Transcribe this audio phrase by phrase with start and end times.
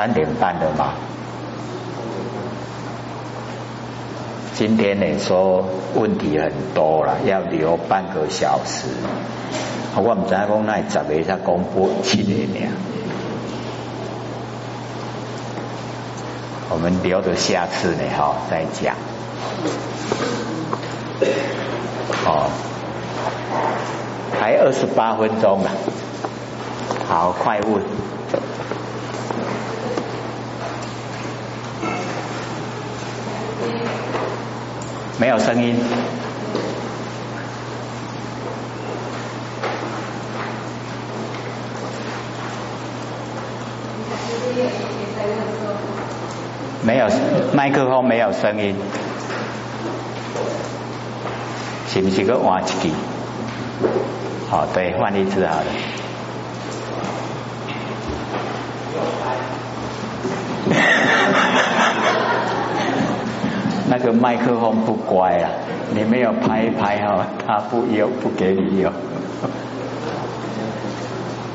[0.00, 0.94] 三点半的嘛。
[4.54, 5.62] 今天呢说
[5.94, 8.86] 问题很多了，要留半个小时。
[9.96, 12.72] 我们在讲那十个才公布七个呢。
[16.70, 18.96] 我们留着下次呢哈再讲。
[22.24, 22.48] 哦，
[24.40, 25.70] 还二十八分钟了，
[27.06, 28.09] 好，快问。
[35.20, 35.76] 没有声音。
[46.82, 47.06] 没有
[47.52, 48.74] 麦克风，没有声音。
[51.86, 52.88] 是不是个换一支？
[54.48, 55.99] 好，对，换一支好了。
[63.90, 65.50] 那个麦克风不乖啊，
[65.92, 68.92] 你没有拍一拍哈，他不有不给你用。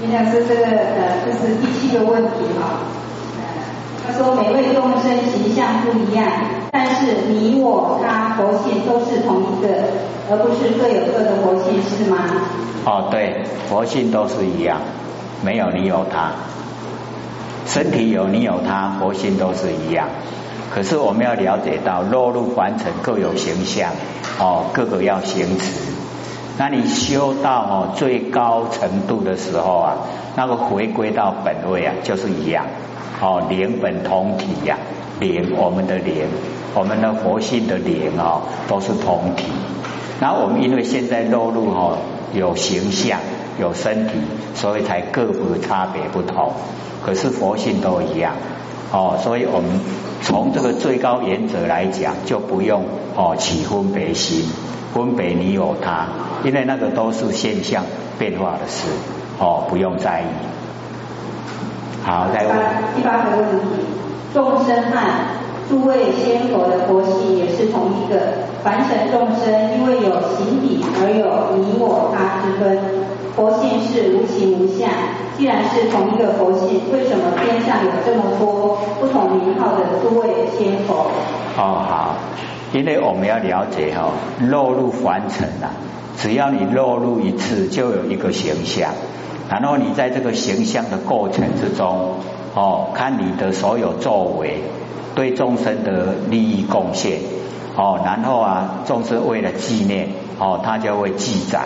[0.01, 2.83] 李老师，这个呃，这是第七个问题哈。
[4.05, 6.27] 他说每位众生形象不一样，
[6.73, 9.69] 但是你我他佛性都是同一个，
[10.29, 12.17] 而不是各有各的佛性，是吗？
[12.85, 14.77] 哦，对，佛性都是一样，
[15.41, 16.33] 没有你有他，
[17.65, 20.09] 身体有你有他，佛性都是一样。
[20.75, 23.93] 可是我们要了解到，落入凡尘各有形象，
[24.39, 25.71] 哦，各个要行持。
[26.57, 29.95] 那你修到哦最高程度的时候啊，
[30.35, 32.65] 那个回归到本位啊，就是一样。
[33.21, 34.77] 哦，灵本同体呀，
[35.21, 36.27] 灵我们的灵，
[36.73, 39.45] 我们的佛性的灵哦，都是同体。
[40.19, 41.99] 然后我们因为现在落入哦
[42.33, 43.21] 有形象
[43.57, 44.15] 有身体，
[44.55, 46.51] 所以才各个差别不同。
[47.05, 48.33] 可是佛性都一样
[48.95, 49.69] 哦，所以我们
[50.21, 54.45] 从这个最高原则来讲，就不用哦起分别心，
[54.93, 56.07] 分别你有他，
[56.45, 57.83] 因为那个都是现象
[58.17, 58.87] 变化的事
[59.37, 60.25] 哦，不用在意。
[62.05, 62.55] 好，再问
[62.95, 63.83] 第八个问题：
[64.33, 64.97] 众生和
[65.67, 68.45] 诸位仙佛的佛性也是同一个。
[68.63, 72.79] 凡尘众生因为有形体而有你我他之分，
[73.35, 74.89] 佛性是无形无相。
[75.37, 76.79] 既然是同一个佛性，
[78.05, 80.27] 这么多不同名号的诸位
[80.57, 81.07] 仙佛？
[81.57, 82.15] 哦，好，
[82.71, 85.73] 因为我们要了解哈，落入凡尘啊，
[86.17, 88.91] 只要你落入一次，就有一个形象。
[89.49, 92.15] 然后你在这个形象的过程之中，
[92.53, 94.61] 哦，看你的所有作为
[95.15, 97.19] 对众生的利益贡献，
[97.75, 101.61] 哦，然后啊，众生为了纪念，哦，他就会记载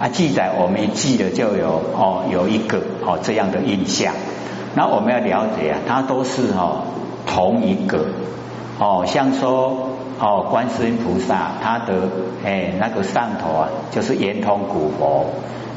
[0.00, 4.12] 啊，记载我们一记了就有哦，有一个哦这样的印象。
[4.74, 6.82] 那我们要了解啊，它都是哦
[7.26, 8.06] 同一个
[8.78, 9.88] 哦，像说
[10.20, 11.94] 哦，观世音菩萨他的
[12.44, 15.26] 哎那个上头啊，就是圆通古佛。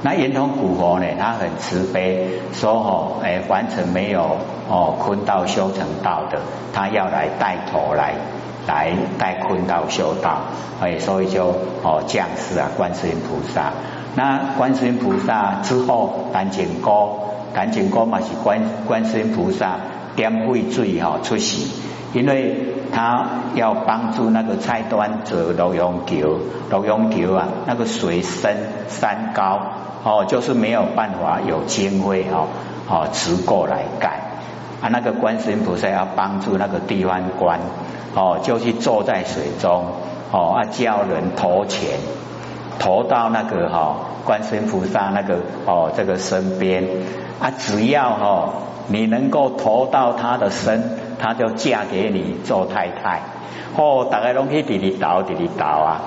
[0.04, 1.06] 那圆通古佛呢？
[1.20, 4.38] 他很慈悲，说哦，哎，凡尘没有
[4.68, 6.40] 哦，坤道修成道的，
[6.74, 8.16] 他要来带头来，
[8.68, 10.40] 来带坤道修道，
[10.82, 11.50] 哎，所以就
[11.84, 13.74] 哦降世啊，观世音菩萨。
[14.16, 16.92] 那观世音菩萨之后，赶紧哥，
[17.54, 19.78] 赶紧哥嘛是观观世音菩萨
[20.16, 21.68] 点会水哈出世，
[22.14, 28.58] 因为他要帮助那个菜端者罗永桥，罗永桥啊，那个水深
[28.88, 29.60] 山高。
[30.04, 32.48] 哦，就是没有办法有经费哦，
[32.90, 34.20] 哦，直过来盖
[34.82, 34.90] 啊。
[34.90, 37.60] 那个观世音菩萨要帮助那个地方官
[38.16, 39.86] 哦，就去坐在水中
[40.32, 42.00] 哦，啊，叫人投钱，
[42.80, 43.96] 投到那个哈
[44.26, 46.84] 观世音菩萨那个哦这个身边
[47.42, 48.54] 啊，只要哈
[48.88, 50.84] 你能够投到他的身，
[51.20, 53.22] 他就嫁给你做太太。
[53.76, 56.02] 哦，大家拢去滴滴倒滴滴倒啊。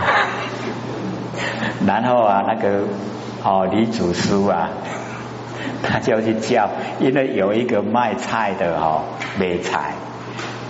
[1.86, 2.84] 然后啊，那个
[3.44, 4.70] 哦，李祖书啊，
[5.82, 6.68] 他就去叫，
[7.00, 9.02] 因为有一个卖菜的哈，
[9.38, 9.94] 卖菜，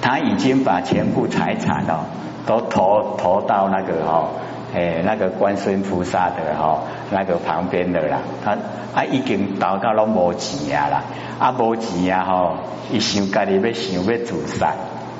[0.01, 2.07] 他已经把全部财产哦，
[2.47, 4.29] 都投投到那个哈，
[4.75, 8.53] 诶，那个观世音菩萨的哈，那个旁边的啦，他
[8.95, 11.03] 啊已经投到拢无钱啊啦，
[11.39, 12.57] 啊无钱啊吼，
[12.93, 14.73] 一想家里要想要自杀，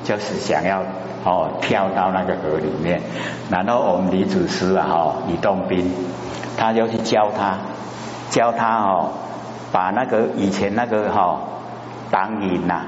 [0.03, 0.83] 就是想要。
[1.23, 2.99] 哦，跳到那个河里面，
[3.51, 5.93] 然后我们李祖师啊，哈，李洞宾，
[6.57, 7.59] 他就去教他，
[8.31, 9.11] 教他哦，
[9.71, 11.41] 把那个以前那个哈
[12.09, 12.85] 当银呐，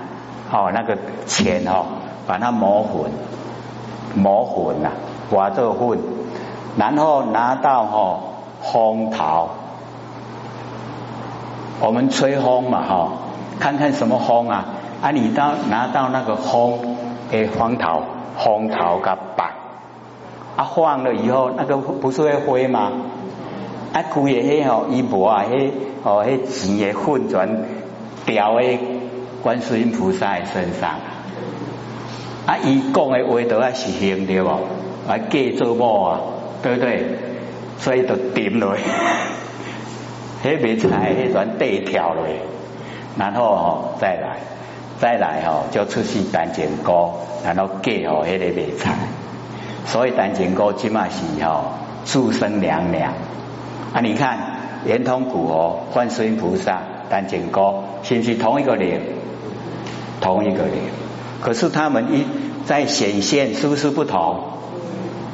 [0.51, 1.85] 哦那个钱哦，
[2.25, 3.11] 把它磨混，
[4.15, 4.89] 磨混呐，
[5.29, 5.99] 刮这混，
[6.77, 8.19] 然后拿到哈
[8.61, 9.49] 风头，
[11.79, 13.09] 我们吹风嘛哈，
[13.59, 14.65] 看看什么风啊？
[15.01, 16.79] 啊，你到拿到那个风
[17.31, 18.01] 诶，风桃，
[18.37, 19.51] 风桃个白，
[20.55, 22.91] 啊，晃了以后，那个不是会飞吗？
[23.93, 25.71] 啊，规个迄吼，伊无啊，迄
[26.03, 27.47] 哦，迄钱的混转
[28.25, 28.79] 掉诶
[29.43, 30.91] 观世音菩萨的身上。
[32.45, 34.49] 啊，伊讲的话都要实行对不？
[34.49, 36.19] 啊，假做某啊，
[36.63, 37.03] 对不对？
[37.79, 38.75] 所以就点落，
[40.43, 42.23] 迄袂菜，迄转地跳落，
[43.17, 44.37] 然后吼再来，
[44.99, 48.95] 再来吼就出去单钱糕，然后嫁吼迄个袂菜，
[49.85, 51.73] 所以单钱糕即码是吼
[52.05, 53.13] 祝生娘娘。
[53.93, 54.37] 啊，你看
[54.85, 59.01] 圆通古哦，观世音菩萨、单钱糕，是不是同一个脸？
[60.21, 60.77] 同一个脸，
[61.41, 62.25] 可是他们一
[62.65, 64.39] 在显现，是不是不同？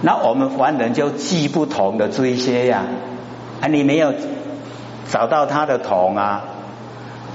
[0.01, 2.83] 那我们凡人就记不同的这一些呀，
[3.61, 4.13] 啊，你没有
[5.11, 6.43] 找到他的同啊，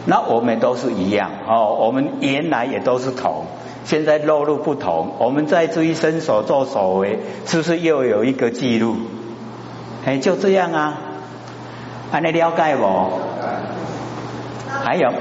[0.06, 3.44] 那我们都是一样哦，我们原来也都是同，
[3.84, 8.96] 现在落入不同，我们在这一生所作所为，是不是又有一个记录？
[10.06, 10.98] 哎，就这样啊，
[12.10, 12.84] 还能了解不？
[14.82, 15.12] 还有。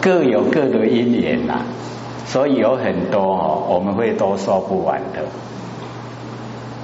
[0.00, 1.60] 各有各的因缘呐。
[2.28, 5.24] 所以有很多哦，我们会都说不完的，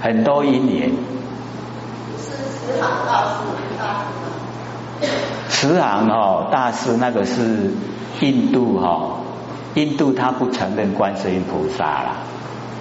[0.00, 0.90] 很多因缘。
[2.18, 3.24] 是慈航大
[5.02, 5.08] 师，
[5.50, 7.70] 慈航哦，大师那个是
[8.20, 9.18] 印度哈，
[9.74, 12.16] 印度他不承认观世音菩萨啦，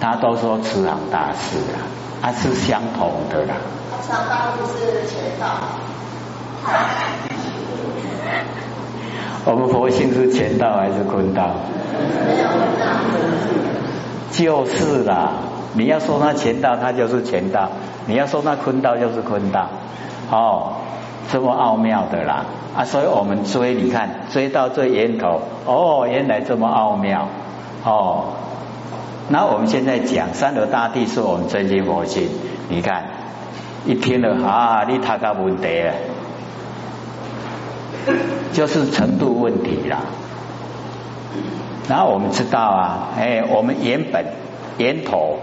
[0.00, 1.84] 他都说慈航大师啦，
[2.22, 3.56] 他是相同的啦。
[4.00, 5.46] 慈航大师是前道。
[9.44, 11.50] 我们佛性是前道还是坤道？
[14.32, 15.32] 就是啦，
[15.74, 17.68] 你要说他前道，他就是乾道；
[18.06, 19.68] 你要说他坤道，就是坤道。
[20.30, 20.72] 哦，
[21.30, 22.44] 这么奥妙的啦
[22.76, 22.84] 啊！
[22.84, 27.28] 所以我们追，你看追到这源头，哦，原来这么奥妙
[27.84, 28.24] 哦。
[29.28, 32.28] 那我们现在讲三德大帝是我们真心佛性，
[32.68, 33.04] 你看
[33.86, 35.92] 一听了啊，你他个问题了。
[38.52, 39.98] 就是程度问题啦。
[41.88, 44.24] 然后我们知道啊，哎，我们原本
[44.78, 45.38] 源头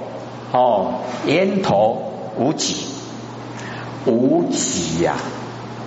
[0.51, 2.01] 哦，源头
[2.37, 2.87] 无极，
[4.05, 5.15] 无极呀，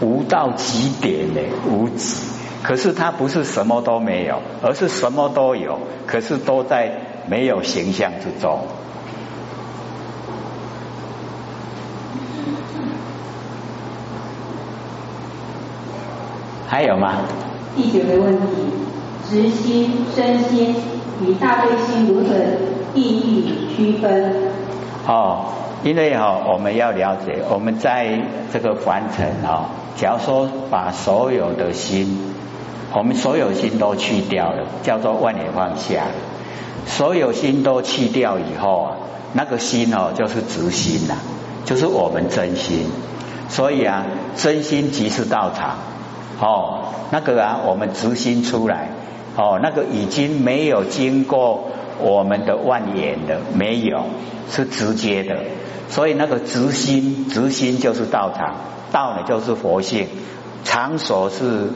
[0.01, 2.19] 无到极点的无极。
[2.63, 6.93] 可是它不是什么都没有，而是什么都有，可是都在
[7.27, 8.61] 没有形象之中。
[16.67, 17.23] 还有吗？
[17.77, 18.47] 第九个问题：
[19.31, 20.75] 直心、身心
[21.21, 22.35] 与大悲心如何
[22.95, 24.33] 定义区分？
[25.07, 25.47] 哦，
[25.83, 28.21] 因为哈，我们要了解，我们在
[28.53, 32.19] 这个凡尘啊，假如说把所有的心，
[32.93, 36.05] 我们所有心都去掉了，叫做万念放下。
[36.87, 38.97] 所有心都去掉以后啊，
[39.33, 41.15] 那个心哦，就是直心呐，
[41.65, 42.87] 就是我们真心。
[43.49, 44.05] 所以啊，
[44.37, 45.77] 真心即是道场。
[46.41, 48.89] 哦，那个啊，我们直心出来，
[49.37, 51.65] 哦，那个已经没有经过
[52.01, 54.05] 我们的万言的，没有
[54.49, 55.37] 是直接的，
[55.89, 58.55] 所以那个直心，直心就是道场，
[58.93, 60.07] 道呢就是佛性，
[60.63, 61.71] 场所是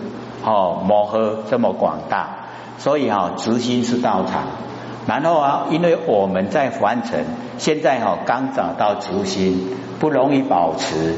[0.44, 2.46] 哦摩诃这么广大，
[2.78, 4.44] 所以哈直心是道场，
[5.06, 7.24] 然后啊，因为我们在凡尘，
[7.58, 11.16] 现在哈刚找到直心，不容易保持，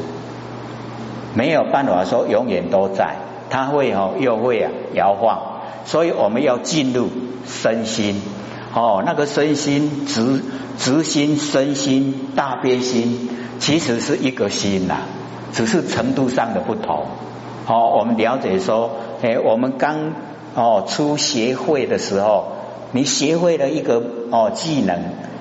[1.34, 3.16] 没有办法说永远都在。
[3.50, 5.49] 它会哦，又会啊摇晃，
[5.90, 7.08] 所以我们要进入
[7.48, 8.22] 身心
[8.72, 10.40] 哦，那个身心直
[10.78, 13.28] 直心、身心、大悲心，
[13.58, 14.98] 其实是一个心呐，
[15.52, 17.06] 只是程度上的不同。
[17.66, 20.12] 哦，我们了解说，哎，我们刚
[20.54, 22.52] 哦出协会的时候，
[22.92, 24.96] 你学会了一个哦技能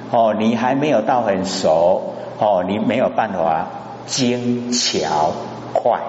[0.09, 3.67] 哦，你还没有到很熟哦，你没有办法
[4.07, 5.31] 精巧
[5.73, 5.99] 快。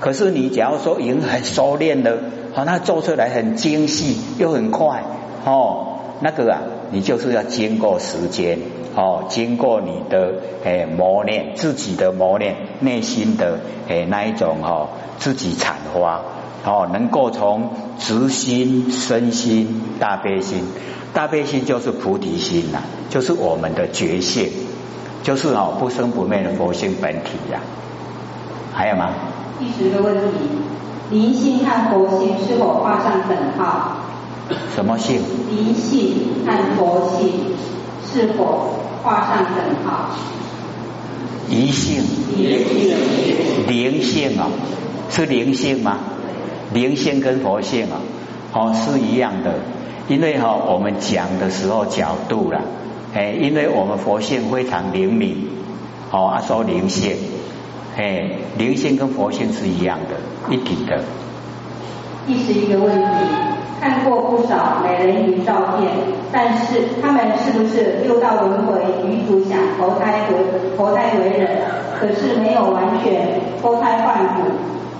[0.00, 2.16] 可是你假如说已经很熟练了，
[2.56, 5.02] 好，那做出来很精细又很快，
[5.44, 6.60] 哦，那个啊，
[6.90, 8.58] 你就是要经过时间，
[8.94, 16.22] 哦，经过你的诶磨练，自己的磨练，内心的诶那一种哈，自己产花，
[16.64, 20.64] 哦，能够从直心、身心、大悲心，
[21.12, 22.78] 大悲心就是菩提心呐，
[23.10, 24.50] 就是我们的觉性，
[25.22, 27.60] 就是哦不生不灭的佛性本体呀，
[28.72, 29.10] 还有吗？
[29.60, 30.48] 第十个问题：
[31.10, 33.98] 灵性和佛性是否画上等号？
[34.74, 35.20] 什么性？
[35.50, 37.54] 灵性和佛性
[38.04, 38.70] 是否
[39.02, 40.10] 画上等号？
[41.48, 42.02] 一性。
[43.68, 44.50] 灵性哦，
[45.10, 45.98] 是灵性吗？
[46.72, 48.00] 灵性跟佛性啊，
[48.52, 49.54] 哦是一样的，
[50.08, 52.60] 因为哈我们讲的时候角度啦，
[53.14, 55.48] 哎，因为我们佛性非常灵敏，
[56.10, 57.16] 哦啊说灵性，
[57.96, 60.16] 哎，灵性跟佛性是一样的，
[60.54, 61.02] 一体的。
[62.26, 63.00] 第十一个问题，
[63.80, 65.90] 看过不少美人鱼照片，
[66.30, 70.36] 但是他们是不是六道轮回女主想投胎为
[70.76, 71.62] 投胎为人，
[71.98, 74.42] 可是没有完全脱胎换骨，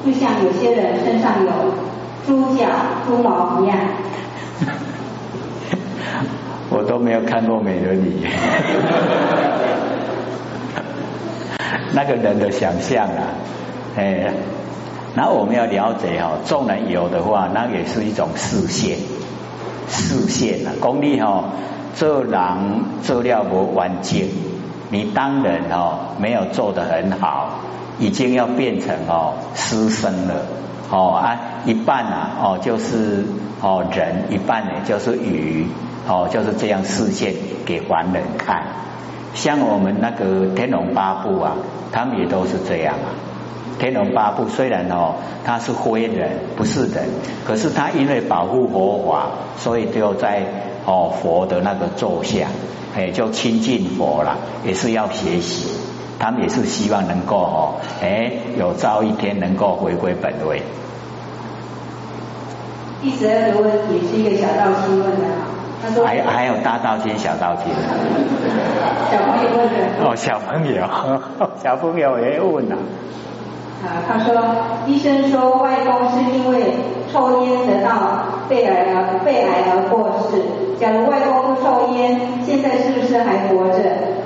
[0.07, 1.53] 就像有些人身上有
[2.27, 2.65] 猪脚、
[3.07, 3.77] 猪毛一样。
[6.71, 8.25] 我都没有看过美人鱼，
[11.93, 13.23] 那个人的想象啊，
[13.97, 14.33] 哎。
[15.19, 18.99] 那我们要了解哈，众人有的话，那也是一种视线，
[19.89, 20.73] 视线啊。
[20.79, 21.45] 功力哈，
[21.95, 22.43] 做人
[23.03, 24.29] 做料不完整，
[24.91, 27.49] 你当人哦没有做得很好，
[27.99, 30.35] 已经要变成哦师生了
[30.91, 33.25] 哦啊一半啊哦就是
[33.63, 35.67] 哦人，一半呢就是鱼
[36.07, 37.33] 哦就是这样视线
[37.65, 38.65] 给凡人看。
[39.37, 41.53] 像我们那个天龙八部啊，
[41.93, 43.13] 他们也都是这样啊。
[43.79, 47.05] 天龙八部虽然哦，他是灰人，不是人，
[47.45, 49.29] 可是他因为保护佛法，
[49.59, 50.43] 所以就在
[50.87, 52.49] 哦佛的那个座下，
[52.97, 55.71] 哎，就亲近佛了，也是要学习。
[56.19, 60.63] 他们也是希望能够哦，哎，有朝一天能够回归本位。
[63.03, 65.27] 第十二个问题是一个小道心问的，
[66.05, 67.73] 还还有大道经、小道经。
[69.11, 69.75] 小朋友问的。
[70.05, 70.83] 哦，小朋友，
[71.63, 72.77] 小朋友也问了。
[73.85, 74.35] 啊，他说，
[74.87, 76.75] 医生说外公是因为
[77.13, 77.91] 抽烟得到
[78.49, 80.43] 肺癌而肺癌而过世。
[80.81, 83.79] 假如外公不抽烟，现在是不是还活着？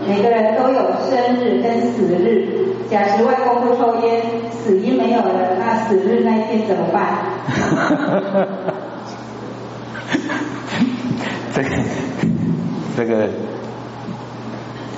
[0.06, 2.48] 每个人都有生日跟死日。
[2.90, 7.02] 假使外公不抽烟，死因没有了，那死日那一天怎么办？
[12.96, 13.28] 这个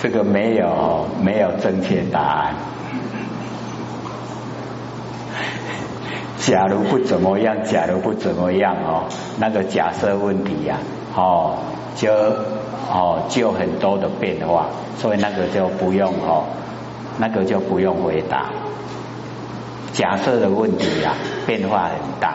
[0.00, 2.54] 这个没有没有正确答案。
[6.38, 9.04] 假如不怎么样，假如不怎么样哦，
[9.38, 10.78] 那个假设问题呀，
[11.14, 11.58] 哦，
[11.94, 14.66] 就哦就很多的变化，
[14.98, 16.44] 所以那个就不用哦，
[17.18, 18.46] 那个就不用回答。
[19.92, 21.14] 假设的问题呀，
[21.46, 22.34] 变化很大，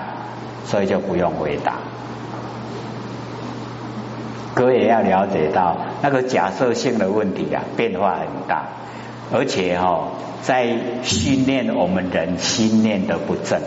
[0.63, 1.73] 所以就不用回答。
[4.57, 8.65] 各位要了解到，那个假设性的问题啊，变化很大，
[9.31, 10.09] 而且哈，
[10.41, 10.65] 在
[11.03, 13.61] 训练我们人心念的不正。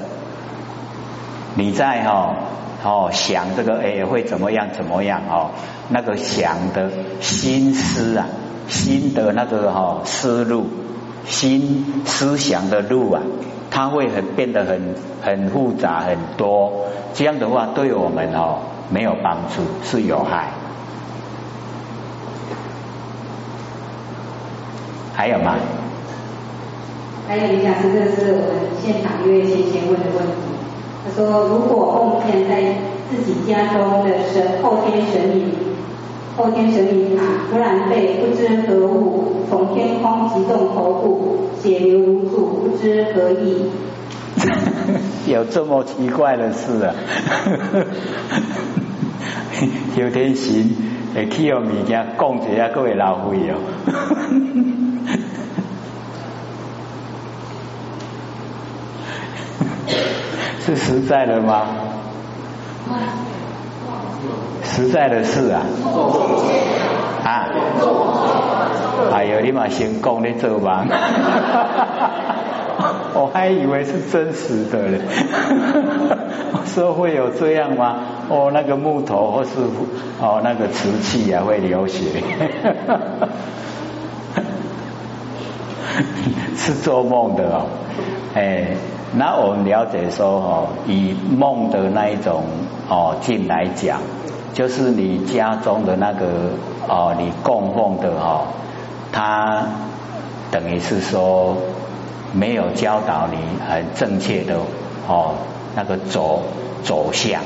[1.54, 2.34] 你在哈
[2.82, 5.50] 哦想这个哎会怎么样怎么样哦
[5.90, 8.26] 那个想的心思啊
[8.66, 10.66] 心的那个哈思路
[11.24, 13.22] 心思想的路啊，
[13.70, 16.72] 它会很变得很很复杂很多，
[17.14, 18.58] 这样的话对我们哦
[18.90, 20.48] 没有帮助是有害。
[25.20, 25.54] 还有吗？
[27.28, 30.32] 还有一下，这个是我们现场一位先生问的问题。
[31.04, 32.52] 他说：“如果梦见在
[33.10, 35.52] 自己家中的神后天神明
[36.38, 43.66] 后天神明塔突然被不知何物从天空击中头部，血流如注，不知何意。
[45.30, 46.94] 有这么奇怪的事啊？
[49.98, 50.70] 有天神
[51.14, 53.56] 会去用物件讲一下，各位老费哦。
[60.64, 61.62] 是实在的吗？
[64.62, 65.62] 实在的事啊！
[67.24, 67.46] 啊！
[69.12, 70.86] 哎呦，你嘛先讲你做梦，
[73.14, 75.00] 我还以为是真实的嘞。
[76.66, 77.96] 说会有这样吗？
[78.28, 79.50] 哦，那个木头或是
[80.20, 82.22] 哦那个瓷器啊会流血，
[86.56, 87.66] 是做梦的哦，
[88.34, 88.76] 哎。
[89.12, 92.44] 那我们了解说哦，以梦的那一种
[92.88, 93.98] 哦境来讲，
[94.54, 96.26] 就是你家中的那个
[96.88, 98.46] 哦，你供奉的哦，
[99.10, 99.64] 他
[100.52, 101.56] 等于是说
[102.32, 103.36] 没有教导你
[103.68, 104.58] 很正确的
[105.08, 105.34] 哦
[105.74, 106.42] 那个走
[106.84, 107.42] 走向，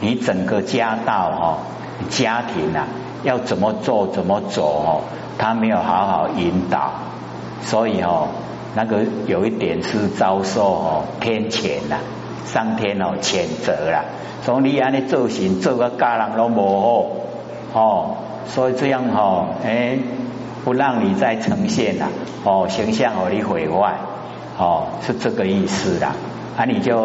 [0.00, 1.58] 你整个家道哦
[2.08, 2.86] 家庭啊
[3.24, 5.00] 要怎么做怎么走哦，
[5.38, 6.92] 他没有好好引导，
[7.62, 8.28] 所以哦。
[8.74, 11.96] 那个有一点是遭受哦天谴呐，
[12.46, 14.04] 上天哦谴责啦，
[14.44, 16.80] 从你安尼做行做个家人都无
[17.72, 19.98] 好哦，所以这样哦，哎，
[20.64, 22.08] 不让你再呈现啦，
[22.44, 23.96] 哦形象哦你毁坏
[24.58, 26.14] 哦，是这个意思啦。
[26.56, 26.98] 啊，你就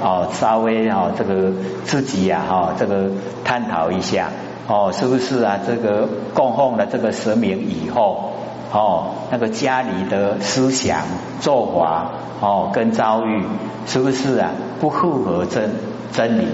[0.00, 1.52] 哦稍微哦这个
[1.84, 3.10] 自己呀哈这个
[3.44, 4.28] 探讨一下
[4.68, 5.58] 哦，是不是啊？
[5.66, 8.30] 这个供奉了这个神明以后
[8.72, 11.02] 哦，那个家里的思想
[11.40, 12.10] 做法
[12.40, 13.44] 哦跟遭遇
[13.86, 14.50] 是不是啊
[14.80, 15.70] 不符合真
[16.12, 16.48] 真理？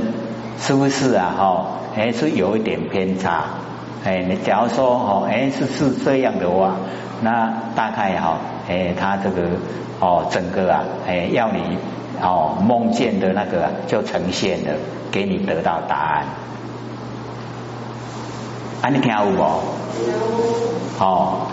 [0.59, 1.35] 是不是啊？
[1.39, 3.45] 哈，哎是有一点偏差。
[4.05, 6.77] 哎，你假如说哦，哎是是这样的话，
[7.23, 9.43] 那大概哈，哎他这个
[10.01, 11.79] 哦整个啊，哎要你。
[12.21, 14.75] 哦，梦见的那个就呈现了，
[15.13, 16.25] 给你得到答案。
[18.83, 19.41] 啊，你听有无？
[20.99, 21.47] 哦，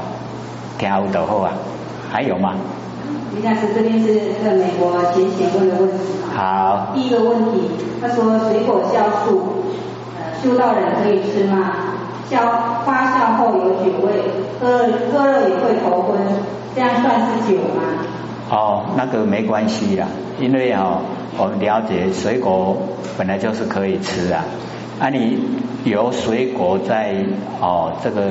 [0.77, 1.51] 听有就好啊。
[2.11, 2.53] 还有吗？
[3.35, 5.97] 李老师，这边是那个美国前贤问的问题。
[6.33, 6.87] 好。
[6.93, 7.69] 第一个问题，
[8.01, 9.63] 他说水果酵素，
[10.17, 11.71] 呃，修道人可以吃吗？
[12.31, 12.37] 酵
[12.85, 14.13] 发酵后有酒味，
[14.59, 14.79] 喝
[15.11, 16.17] 喝了也会头昏，
[16.73, 17.83] 这样算是酒吗？
[18.49, 20.07] 哦，那个没关系啦，
[20.39, 21.01] 因为哦，
[21.37, 22.77] 我们了解水果
[23.17, 24.45] 本来就是可以吃啊。
[24.99, 25.37] 啊，你
[25.83, 27.15] 有水果在
[27.59, 28.21] 哦这个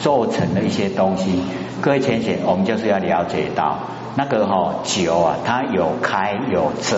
[0.00, 1.42] 做成的一些东西，
[1.80, 3.78] 各位浅显，我们就是要了解到
[4.16, 6.96] 那个哈酒啊，它有开有遮，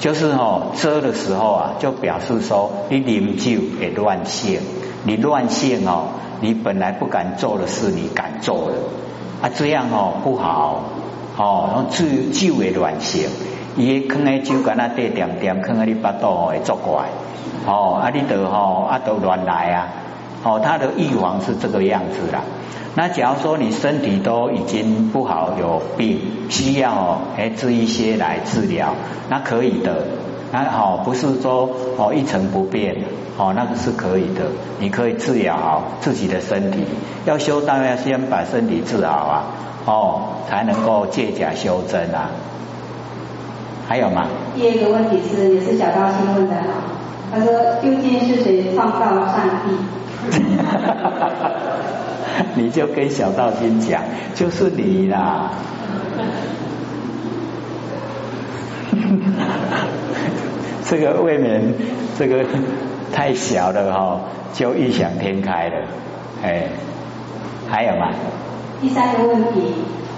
[0.00, 4.60] 就是哦遮的时候啊，就表示说你饮酒也乱性，
[5.04, 6.08] 你乱性哦，
[6.40, 8.74] 你本来不敢做的事你敢做了
[9.42, 10.82] 啊，这样哦不好。
[11.36, 13.28] 哦，然后酒酒会乱性，
[13.76, 17.04] 伊放喺酒干那地点点，放喺你巴肚会作怪。
[17.64, 19.86] 哦，啊你得吼啊都乱来啊。
[20.44, 22.42] 哦，他的预防是这个样子啦。
[22.94, 28.94] 那假如说你身体都已经不好，有病，需要哎治一些来治疗，
[29.28, 30.04] 那可以的。
[30.50, 32.96] 那好，不是说哦一成不变，
[33.36, 34.46] 哦那个是可以的。
[34.80, 36.84] 你可以治疗好自己的身体，
[37.26, 39.44] 要修当然要先把身体治好啊。
[39.86, 42.28] 哦，才能够借假修真啊！
[43.88, 44.26] 还有吗？
[44.54, 46.62] 第二个问题是，也是小道新问的哈。
[47.32, 47.50] 他说：
[47.82, 49.97] 究竟是谁创造上帝？
[52.54, 54.02] 你就跟小道心讲，
[54.34, 55.50] 就是你啦。
[60.88, 61.74] 这个未免
[62.18, 62.44] 这个
[63.12, 64.20] 太小了哈，
[64.54, 65.74] 就异想天开了。
[66.42, 66.68] 哎，
[67.68, 68.08] 还有吗？
[68.80, 69.74] 第三个问题，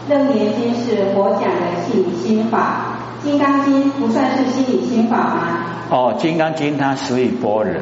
[0.11, 5.47] 《楞严经》是佛讲的心理心法，《金刚经》不算是心理心法吗？
[5.91, 7.75] 哦，《金刚经》它属于般若，《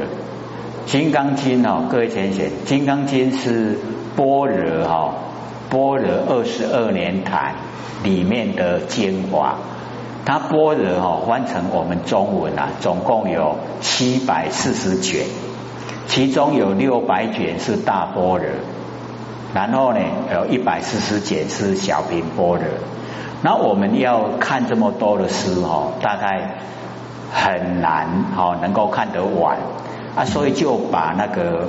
[0.88, 3.78] 金刚经》哦，各位浅显，《金刚经》是
[4.16, 5.14] 般若哈，
[5.68, 7.56] 般若二十二年坛
[8.02, 9.56] 里面的精华，
[10.24, 15.26] 它般若哈翻成我们中文啊，总共有七百四十卷，
[16.06, 18.46] 其中有六百卷是大般若。
[19.52, 20.00] 然后呢，
[20.32, 22.64] 有一百四十卷是小品般若。
[23.42, 26.60] 那我们要看这么多的诗哦，大概
[27.30, 29.58] 很难哦，能够看得完
[30.18, 31.66] 啊，所以就把那个《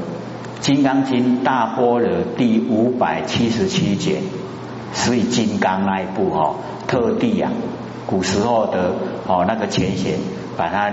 [0.60, 4.24] 金刚经》大般若第五百七十七卷，
[4.92, 6.56] 所以金刚那一部哦，
[6.88, 7.52] 特地啊，
[8.08, 8.96] 古时候的
[9.28, 10.18] 哦那个前贤
[10.58, 10.92] 把它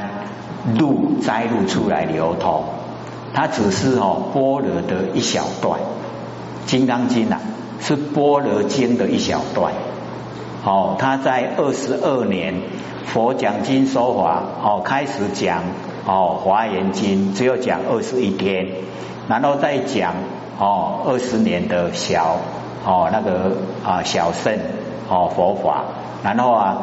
[0.79, 2.65] 录摘录出来流通，
[3.33, 5.81] 它只是哦般若的一小段。
[6.67, 7.39] 《金刚经》呐，
[7.81, 9.73] 是《般若经》的一小段。
[10.63, 12.61] 哦，他在二十二年
[13.07, 15.63] 佛讲经说法，哦，开始讲
[16.07, 18.69] 哦《华严经》，只有讲二十一天，
[19.29, 20.15] 然后再讲
[20.59, 22.39] 哦二十年的小
[22.85, 24.59] 哦那个啊小圣
[25.09, 25.85] 哦佛法，
[26.23, 26.79] 然后啊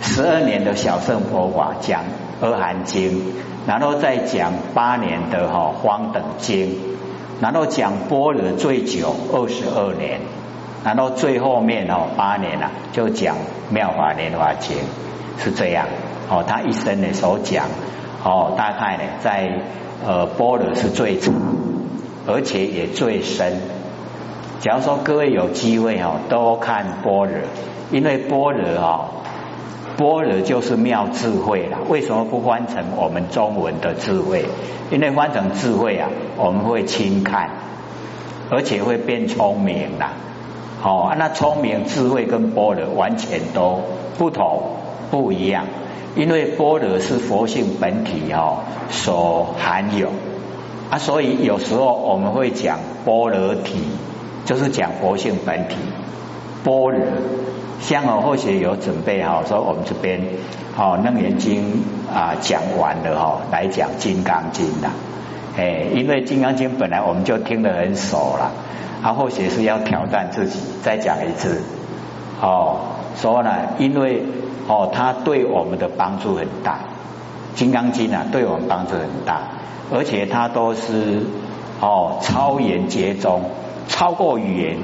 [0.00, 2.02] 十二年的小圣佛法讲
[2.46, 3.18] 《阿含经》，
[3.66, 6.66] 然后再讲八年的哈《方等经》。
[7.40, 10.20] 然后讲般若最久二十二年，
[10.84, 13.34] 然后最后面哦八年了就讲
[13.70, 14.76] 妙法莲华经
[15.38, 15.86] 是这样
[16.28, 17.64] 哦，他一生的所讲
[18.24, 19.60] 哦大概呢在
[20.06, 21.34] 呃般若是最长，
[22.26, 23.60] 而且也最深。
[24.60, 27.38] 假如说各位有机会哦多看般若，
[27.90, 29.04] 因为般若哦。
[29.96, 34.46] 般若就是妙智慧了，为什么不翻成我们中文的智慧？
[34.90, 37.50] 因为翻成智慧啊，我们会轻看，
[38.48, 40.12] 而且会变聪明啦。
[40.82, 43.82] 哦，那聪明智慧跟般若完全都
[44.16, 44.62] 不同
[45.10, 45.66] 不一样，
[46.16, 50.08] 因为般若是佛性本体哈所含有。
[50.90, 53.78] 啊，所以有时候我们会讲般若体，
[54.44, 55.76] 就是讲佛性本体。
[56.64, 57.00] 般若。
[57.80, 60.20] 像我或许有准备哈，说我们这边
[60.76, 61.82] 哦《楞严经》
[62.14, 64.88] 啊讲完了哈，来讲《金刚经》的，
[65.56, 68.50] 哎，因为《金刚经》本来我们就听得很熟了，
[69.02, 71.62] 啊，或许是要挑战自己再讲一次，
[72.42, 72.80] 哦，
[73.16, 74.24] 说呢，因为
[74.70, 76.78] 哦，它对我们的帮助很大，
[77.58, 79.40] 《金刚经》啊，对我们帮助很大，
[79.92, 81.24] 而且它都是
[81.80, 83.42] 哦超言节中，
[83.88, 84.76] 超过语言，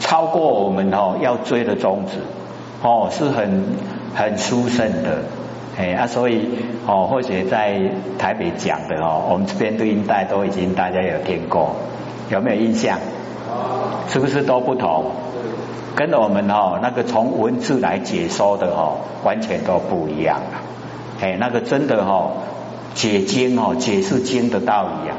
[0.00, 2.20] 超过我们哦要追的宗旨，
[2.82, 3.64] 哦是很
[4.14, 5.24] 很殊胜的，
[5.76, 6.48] 哎啊，所以
[6.86, 7.78] 哦或许在
[8.18, 11.76] 台北讲的哦，我们这边录音带都已经大家有听过，
[12.30, 12.98] 有没有印象？
[14.08, 15.04] 是不是都不同？
[15.98, 20.60] 跟我们哦那个从文字来解说的哦，完全都不一样了。
[21.20, 22.34] 哎，那个真的哦
[22.94, 25.16] 解经哦解释经的道理啊，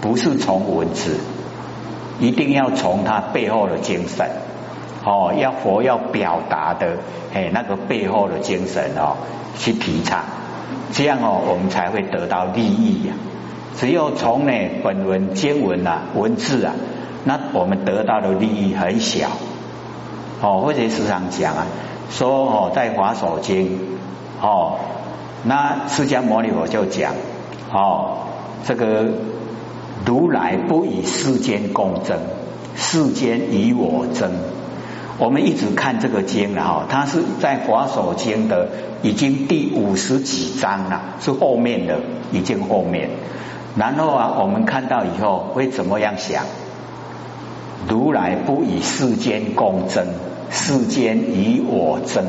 [0.00, 1.18] 不是从文字，
[2.18, 4.26] 一定要从它背后的精神
[5.04, 6.96] 哦，要佛要表达的
[7.34, 9.18] 哎那个背后的精神哦
[9.58, 10.24] 去提倡，
[10.92, 13.12] 这样哦我们才会得到利益呀。
[13.76, 16.72] 只有从呢本文经文啊文字啊。
[17.22, 19.28] 那我们得到的利益很小，
[20.40, 21.66] 哦，或者时常讲啊，
[22.10, 23.78] 说哦，在华首经
[24.40, 24.78] 哦，
[25.44, 27.14] 那释迦牟尼佛就讲
[27.72, 28.26] 哦，
[28.66, 29.06] 这个
[30.06, 32.18] 如来不以世间共争，
[32.74, 34.32] 世间以我争。
[35.18, 38.68] 我们一直看这个经了哈，它是在华首经的
[39.02, 42.00] 已经第五十几章了，是后面的，
[42.32, 43.10] 已经后面。
[43.76, 46.44] 然后啊，我们看到以后会怎么样想？
[47.86, 50.06] 如来不以世间共争，
[50.50, 52.24] 世间与我争，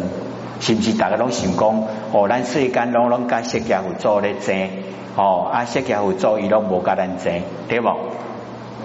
[0.60, 0.94] 是不是？
[0.94, 4.70] 大家拢想讲，哦，咱世间拢拢甲释迦佛做咧争，
[5.16, 7.90] 哦，啊，释迦佛做伊拢无甲咱争，对不？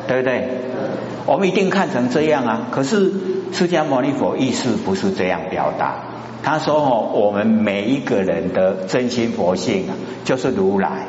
[0.09, 0.49] 对不对？
[1.27, 2.69] 我们一定看成这样啊。
[2.71, 3.13] 可是
[3.53, 5.97] 释迦牟尼佛意思不是这样表达。
[6.43, 9.95] 他说哦，我们每一个人的真心佛性啊，
[10.25, 11.09] 就是如来，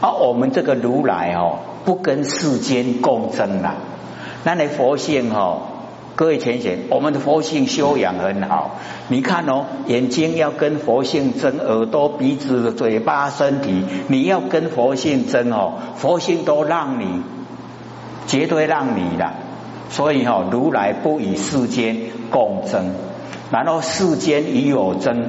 [0.00, 3.76] 而我们这个如来哦，不跟世间共争了。
[4.44, 5.62] 那你佛性哦，
[6.18, 8.80] 各位浅显，我们的佛性修养很好。
[9.06, 17.22] 你看哦，眼睛要跟佛性争，耳朵、鼻子、嘴巴、身体，你要跟佛性争哦，佛性都让你，
[18.26, 19.30] 绝对让你的。
[19.90, 21.96] 所以哈，如来不与世间
[22.30, 22.94] 共争，
[23.52, 25.28] 然后世间与我争。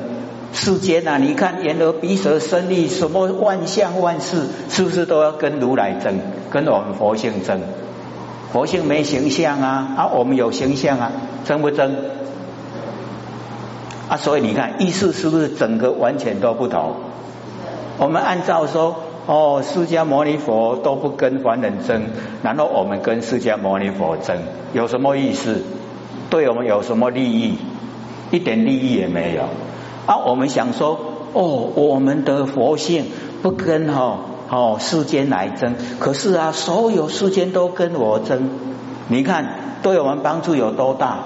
[0.53, 6.15] 世间啊，你看眼耳鼻舌身意，什么万象万事，是不是都要跟如来争，
[6.49, 7.61] 跟我们佛性争？
[8.51, 11.11] 佛性没形象啊，啊，我们有形象啊，
[11.45, 11.95] 争不争？
[14.09, 16.95] 啊，所以你看意思是不是整个完全都不同？
[17.99, 18.95] 我们按照说，
[19.27, 22.07] 哦，释迦牟尼佛都不跟凡人争，
[22.41, 24.37] 然后我们跟释迦牟尼佛争，
[24.73, 25.61] 有什么意思？
[26.31, 27.57] 对我们有什么利益？
[28.31, 29.43] 一点利益也没有。
[30.07, 30.99] 啊，我们想说，
[31.33, 33.05] 哦，我们的佛性
[33.43, 34.01] 不跟哈。
[34.01, 34.17] 哦，
[34.49, 38.49] 哦世间来争，可是啊，所有世间都跟我争。
[39.07, 39.45] 你看，
[39.83, 41.19] 对我们帮助有多大？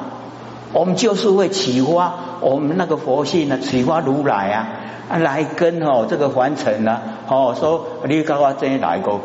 [0.74, 9.20] 我们就是会启发我们那个佛性呢，启发如来啊，来跟哦这个凡尘呢，哦说你跟我争哪一个？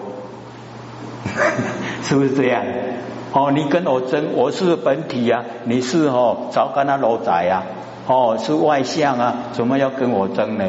[2.05, 2.63] 是不是这样？
[3.33, 7.65] 哦，你跟我争，我是本体啊，你是哦早跟他罗仔啊，
[8.07, 10.65] 哦是外相啊，怎么要跟我争呢？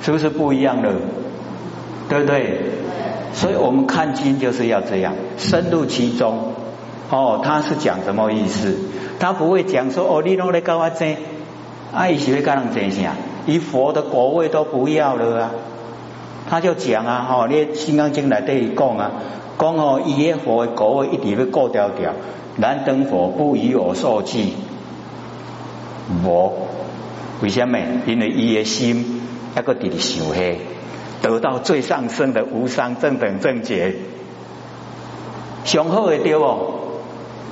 [0.00, 0.92] 是不是不一样的？
[2.08, 2.60] 对不对？
[3.34, 6.52] 所以我们看经就是要这样深入其中。
[7.10, 8.76] 哦，他是讲什么意思？
[9.18, 11.16] 他不会讲说哦，你弄来跟我争，
[11.92, 13.12] 啊，伊是会跟人争啥？
[13.46, 15.50] 以佛的果位都不要了啊！
[16.50, 19.12] 他就讲啊，哦，你《金刚经》来对讲啊，
[19.58, 22.12] 讲哦，伊个佛的果位一直要过掉掉，
[22.58, 24.54] 燃灯佛不与我受记。
[26.24, 26.52] 无，
[27.42, 27.78] 为什么？
[28.06, 29.22] 因为伊的心
[29.56, 30.60] 一个直直想黑。
[31.20, 33.96] 得到最上升的无上正等正觉，
[35.64, 37.00] 上好的对哦，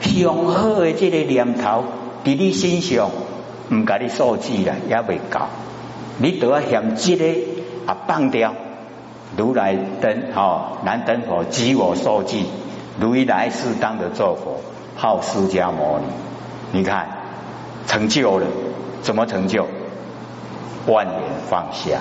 [0.00, 1.84] 上好的这个念头
[2.24, 3.10] 伫你心上，
[3.70, 5.40] 唔甲你受记啦，也未够，
[6.18, 7.24] 你都要嫌这个
[7.86, 8.54] 啊放掉。
[9.36, 12.46] 如来灯哦，南灯佛即我受记，
[13.00, 14.60] 如来世当的做佛，
[14.96, 16.04] 号释迦牟尼。
[16.72, 17.08] 你看
[17.86, 18.46] 成就了，
[19.02, 19.66] 怎么成就？
[20.86, 21.98] 万年放下。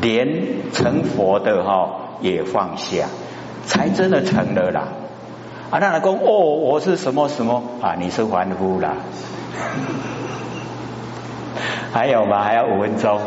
[0.00, 3.06] 连成佛的哈也放下，
[3.64, 4.88] 才真的成了啦。
[5.70, 7.94] 啊，那老公哦，我是什么什么啊？
[7.98, 8.94] 你是凡夫啦。
[11.92, 12.42] 还有吗？
[12.42, 13.18] 还有五分钟。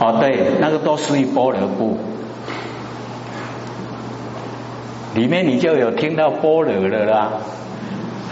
[0.00, 1.96] 哦，对，那个都属于波罗部。
[5.14, 7.32] 里面你就有听到波罗了啦。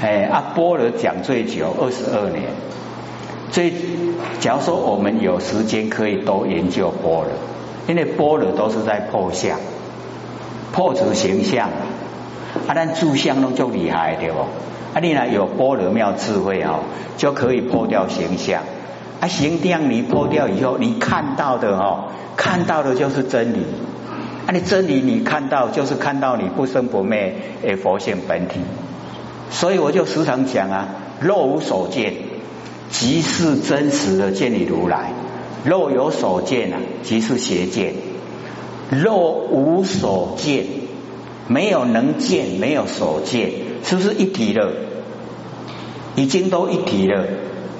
[0.02, 2.50] 哎，阿波罗讲最久，二十二年。
[3.52, 3.72] 所以，
[4.40, 7.30] 假如说我们有时间，可以多研究波罗，
[7.86, 9.60] 因为波罗都是在破相、
[10.72, 11.68] 破除形象。
[12.66, 14.40] 啊，咱住相拢就厉害对不？
[14.92, 16.80] 啊，你呢有般若妙智慧哦，
[17.16, 18.64] 就可以破掉形象。
[19.20, 23.64] 啊，形象你破掉以后，你看到的哦，看到的就是真理。
[24.46, 28.58] 啊，你真理你看到就是看到你不生不灭的佛性本体。
[29.52, 30.88] 所以我就时常讲啊，
[31.20, 32.14] 若无所见，
[32.90, 35.12] 即是真实的见你如来；
[35.64, 37.94] 若有所见啊，即是邪见。
[38.90, 40.64] 若无所见，
[41.46, 43.50] 没有能见，没有所见，
[43.84, 44.72] 是不是一体了？
[46.16, 47.24] 已经都一体了，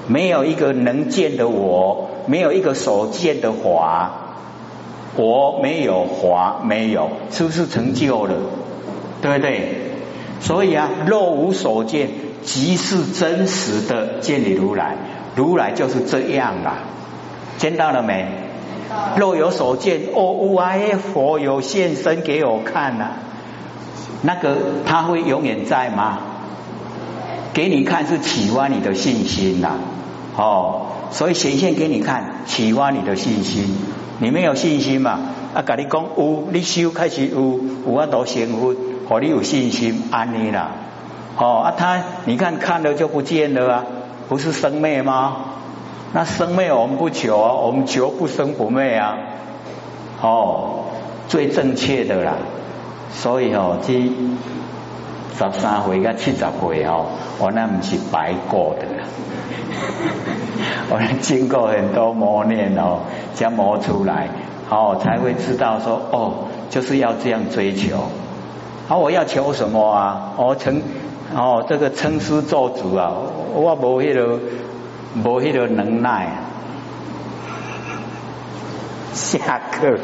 [0.07, 4.11] 没有一个能见的我，没有一个所见的华，
[5.15, 8.35] 我没有华没有，是不是成就了？
[9.21, 9.92] 对不对？
[10.43, 12.09] 所以啊，若无所见，
[12.43, 14.97] 即是真实的见你如来，
[15.35, 16.83] 如来就是这样啊，
[17.57, 18.27] 见到了没？
[19.17, 23.11] 若有所见，哦，无碍佛有现身给我看呐，
[24.21, 26.19] 那个他会永远在吗？
[27.53, 29.77] 给你看是启发你的信心呐，
[30.35, 33.77] 哦，所以显现给你看，启发你的信心。
[34.19, 35.19] 你没有信心嘛？
[35.55, 38.75] 啊，跟你讲有，你修开始有，有啊多幸福，
[39.07, 40.71] 和你有信心安利啦。
[41.35, 43.85] 哦啊，他你看看了就不见了啊，
[44.29, 45.37] 不是生灭吗？
[46.13, 49.17] 那生灭我们不求啊，我们求不生不灭啊。
[50.21, 50.85] 哦，
[51.27, 52.33] 最正确的啦。
[53.11, 57.07] 所以哦，这十三回跟七十回哦，
[57.39, 58.85] 我那不是白过的，
[60.89, 62.99] 我经过很多磨练哦，
[63.33, 64.29] 才磨出来，
[64.69, 66.33] 哦才会知道说哦，
[66.69, 67.97] 就是要这样追求。
[68.87, 70.33] 好，我要求什么啊？
[70.37, 70.81] 我成
[71.35, 73.11] 哦，这个称师做主啊，
[73.53, 74.39] 我无迄个。
[75.15, 76.27] 无迄个能耐，
[79.13, 79.95] 下课。